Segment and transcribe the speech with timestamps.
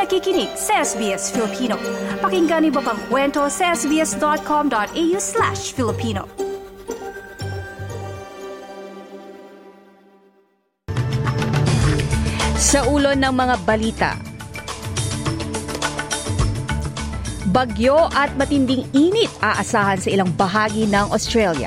[0.00, 1.76] nakikinig sa SBS Filipino.
[2.24, 6.24] Pakinggan niyo pa ang kwento sa sbs.com.au slash Filipino.
[12.56, 14.10] Sa ulo ng mga balita,
[17.50, 21.66] Bagyo at matinding init aasahan sa ilang bahagi ng Australia.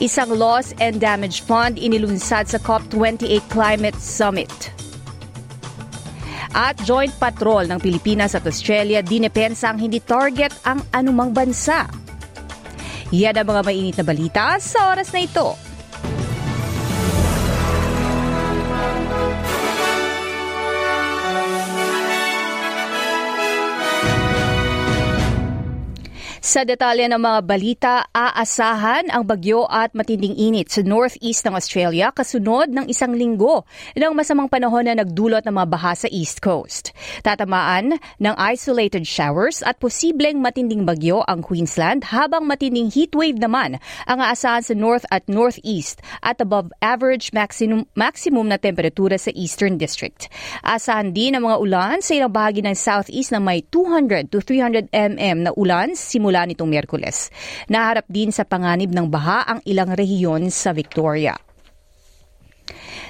[0.00, 4.79] Isang loss and damage fund inilunsad sa COP28 Climate Summit.
[6.50, 11.86] At joint patrol ng Pilipinas at Australia dinepensang hindi target ang anumang bansa.
[13.14, 15.69] Yan ang mga mainit na balita sa oras na ito.
[26.40, 32.08] Sa detalye ng mga balita, aasahan ang bagyo at matinding init sa northeast ng Australia
[32.16, 36.96] kasunod ng isang linggo ng masamang panahon na nagdulot ng mga baha sa east coast.
[37.20, 43.76] Tatamaan ng isolated showers at posibleng matinding bagyo ang Queensland habang matinding heatwave naman
[44.08, 49.76] ang aasahan sa north at northeast at above average maximum, maximum na temperatura sa eastern
[49.76, 50.32] district.
[50.64, 54.88] Asahan din ang mga ulan sa ilang bahagi ng southeast na may 200 to 300
[54.88, 57.34] mm na ulan simula simula nitong Miyerkules.
[57.66, 61.34] Naharap din sa panganib ng baha ang ilang rehiyon sa Victoria.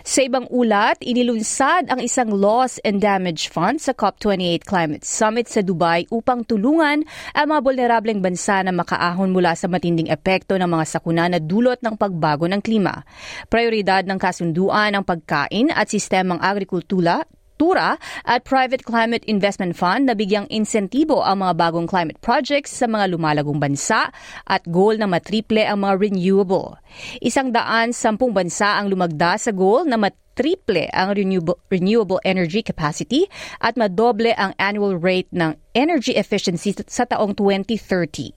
[0.00, 5.60] Sa ibang ulat, inilunsad ang isang loss and damage fund sa COP28 Climate Summit sa
[5.60, 7.04] Dubai upang tulungan
[7.36, 11.84] ang mga vulnerableng bansa na makaahon mula sa matinding epekto ng mga sakuna na dulot
[11.84, 13.04] ng pagbago ng klima.
[13.52, 17.20] Prioridad ng kasunduan ang pagkain at sistemang agrikultura
[17.60, 22.88] infrastruktura at Private Climate Investment Fund na bigyang insentibo ang mga bagong climate projects sa
[22.88, 24.08] mga lumalagong bansa
[24.48, 26.80] at goal na matriple ang mga renewable.
[27.20, 33.28] Isang daan sampung bansa ang lumagda sa goal na matriple ang renewable, renewable energy capacity
[33.60, 38.32] at madoble ang annual rate ng energy efficiency sa taong 2030.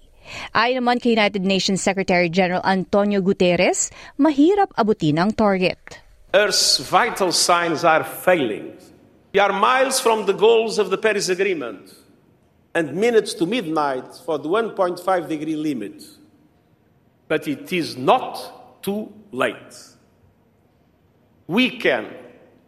[0.56, 6.00] Ayon naman kay United Nations Secretary General Antonio Guterres, mahirap abutin ang target.
[6.32, 8.72] Earth's vital signs are failing.
[9.34, 11.92] We are miles from the goals of the Paris Agreement
[12.76, 16.04] and minutes to midnight for the 1.5 degree limit.
[17.28, 19.76] But it is not too late.
[21.48, 22.14] We can,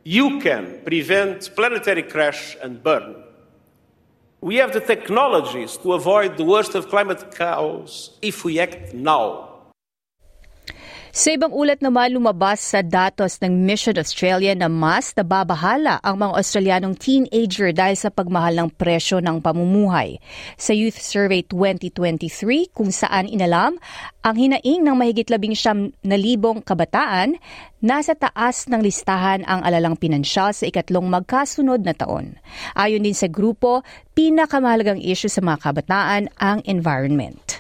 [0.04, 3.24] you can prevent planetary crash and burn.
[4.42, 9.55] We have the technologies to avoid the worst of climate chaos if we act now.
[11.16, 16.36] Sa ibang ulat naman lumabas sa datos ng Mission Australia na mas nababahala ang mga
[16.36, 20.20] Australianong teenager dahil sa pagmahal ng presyo ng pamumuhay.
[20.59, 23.80] Sa Youth Survey 2023 kung saan inalam
[24.28, 27.40] ang hinaing ng mahigit labing siyam na libong kabataan,
[27.80, 32.36] nasa taas ng listahan ang alalang pinansyal sa ikatlong magkasunod na taon.
[32.75, 33.88] Ayon din sa grupo,
[34.20, 37.55] pinakamahalagang issue sa mga kabataan ang environment.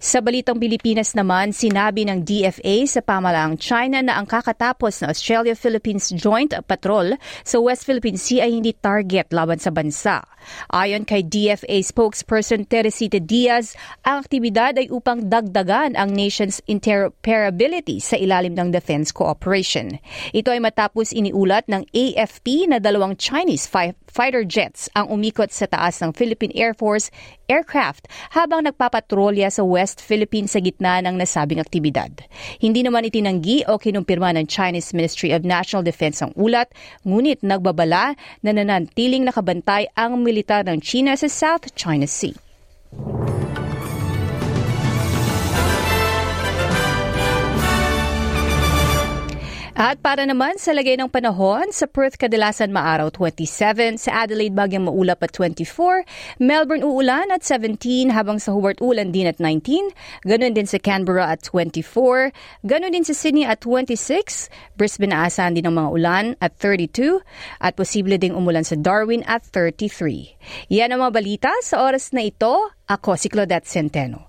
[0.00, 6.16] Sa balitang Pilipinas naman, sinabi ng DFA sa pamalaang China na ang kakatapos na Australia-Philippines
[6.16, 10.24] Joint Patrol sa West Philippine Sea ay hindi target laban sa bansa.
[10.72, 18.16] Ayon kay DFA spokesperson Teresita Diaz, ang aktibidad ay upang dagdagan ang nation's interoperability sa
[18.16, 20.00] ilalim ng defense cooperation.
[20.32, 23.68] Ito ay matapos iniulat ng AFP na dalawang Chinese
[24.10, 27.14] fighter jets ang umikot sa taas ng Philippine Air Force
[27.46, 32.10] aircraft habang nagpapatrolya sa West Philippines sa gitna ng nasabing aktibidad.
[32.58, 36.74] Hindi naman itinanggi o kinumpirma ng Chinese Ministry of National Defense ang ulat,
[37.06, 42.49] ngunit nagbabala na nanantiling nakabantay ang militar ng China sa South China Sea.
[49.80, 54.84] At para naman sa lagay ng panahon, sa Perth kadalasan maaraw 27, sa Adelaide bagyang
[54.84, 56.04] maulap at 24,
[56.36, 59.88] Melbourne uulan at 17, habang sa Hobart ulan din at 19,
[60.28, 62.28] ganun din sa Canberra at 24,
[62.60, 67.24] ganun din sa Sydney at 26, Brisbane aasahan din ng mga ulan at 32,
[67.64, 70.68] at posible ding umulan sa Darwin at 33.
[70.76, 72.52] Yan ang mga balita sa oras na ito.
[72.84, 74.28] Ako si Claudette Centeno.